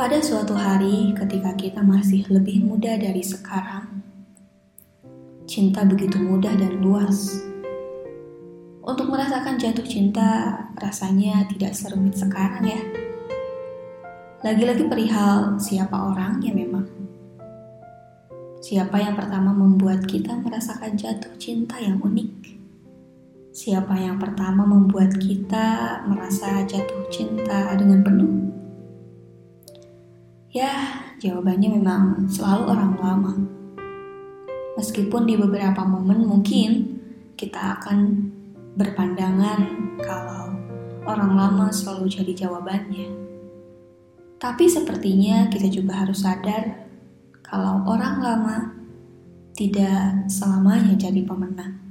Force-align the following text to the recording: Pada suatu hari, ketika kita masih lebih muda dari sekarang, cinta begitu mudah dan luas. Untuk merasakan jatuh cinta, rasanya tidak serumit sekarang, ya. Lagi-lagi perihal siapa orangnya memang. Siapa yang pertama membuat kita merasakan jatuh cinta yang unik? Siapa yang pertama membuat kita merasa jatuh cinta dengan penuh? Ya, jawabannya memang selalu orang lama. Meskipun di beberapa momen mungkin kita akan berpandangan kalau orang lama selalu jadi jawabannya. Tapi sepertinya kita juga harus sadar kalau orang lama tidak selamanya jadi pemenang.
Pada 0.00 0.16
suatu 0.16 0.56
hari, 0.56 1.12
ketika 1.12 1.52
kita 1.60 1.84
masih 1.84 2.24
lebih 2.32 2.64
muda 2.64 2.96
dari 2.96 3.20
sekarang, 3.20 4.00
cinta 5.44 5.84
begitu 5.84 6.16
mudah 6.16 6.56
dan 6.56 6.80
luas. 6.80 7.44
Untuk 8.80 9.12
merasakan 9.12 9.60
jatuh 9.60 9.84
cinta, 9.84 10.56
rasanya 10.80 11.44
tidak 11.52 11.76
serumit 11.76 12.16
sekarang, 12.16 12.64
ya. 12.64 12.80
Lagi-lagi 14.40 14.88
perihal 14.88 15.60
siapa 15.60 15.92
orangnya 15.92 16.56
memang. 16.56 16.88
Siapa 18.64 18.96
yang 19.04 19.20
pertama 19.20 19.52
membuat 19.52 20.08
kita 20.08 20.32
merasakan 20.32 20.96
jatuh 20.96 21.36
cinta 21.36 21.76
yang 21.76 22.00
unik? 22.00 22.56
Siapa 23.52 24.00
yang 24.00 24.16
pertama 24.16 24.64
membuat 24.64 25.12
kita 25.20 26.00
merasa 26.08 26.64
jatuh 26.64 27.04
cinta 27.12 27.76
dengan 27.76 28.00
penuh? 28.00 28.39
Ya, 30.50 31.06
jawabannya 31.22 31.78
memang 31.78 32.26
selalu 32.26 32.74
orang 32.74 32.92
lama. 32.98 33.34
Meskipun 34.74 35.22
di 35.22 35.38
beberapa 35.38 35.86
momen 35.86 36.26
mungkin 36.26 36.98
kita 37.38 37.78
akan 37.78 37.98
berpandangan 38.74 39.62
kalau 40.02 40.50
orang 41.06 41.38
lama 41.38 41.70
selalu 41.70 42.10
jadi 42.10 42.34
jawabannya. 42.34 43.14
Tapi 44.42 44.66
sepertinya 44.66 45.46
kita 45.54 45.70
juga 45.70 46.02
harus 46.02 46.26
sadar 46.26 46.82
kalau 47.46 47.86
orang 47.86 48.18
lama 48.18 48.56
tidak 49.54 50.26
selamanya 50.26 50.98
jadi 50.98 51.22
pemenang. 51.22 51.89